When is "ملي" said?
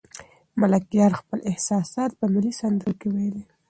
2.33-2.53